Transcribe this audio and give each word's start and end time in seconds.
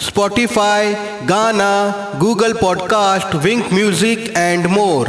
Spotify, 0.00 0.94
Gaana, 1.26 2.18
Google 2.18 2.54
Podcast, 2.54 3.30
Wynk 3.42 3.70
Music 3.70 4.32
and 4.34 4.66
more. 4.68 5.06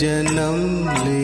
जन्म 0.00 0.58
ले 1.04 1.19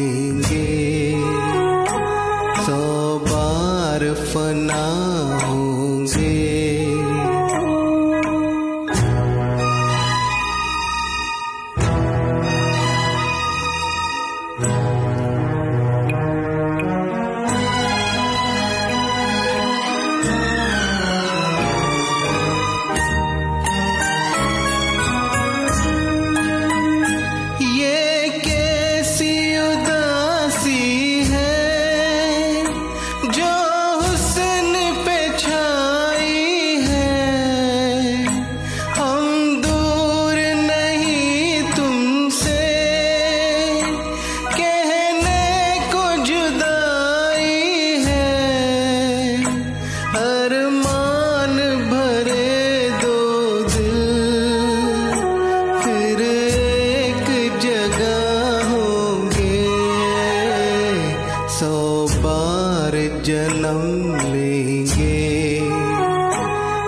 बार 62.46 62.94
जन्म 63.22 64.32
लेंगे। 64.32 65.16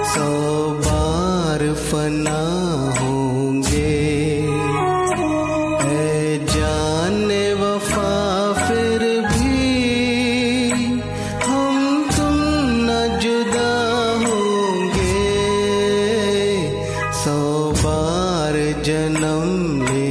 सौ 0.05 0.27
बार 0.87 1.63
फना 1.87 2.43
होंगे। 2.99 3.97
है 5.83 6.15
जान 6.47 7.27
वफा 7.63 8.13
फिर 8.63 9.05
भी 9.27 10.71
हम 11.47 11.77
तुम 12.17 12.37
न 12.87 13.19
जुदा 13.23 13.73
होंगे। 14.25 15.27
सौ 17.25 17.39
बार 17.83 18.83
जन्म 18.83 19.49
ले 19.87 20.08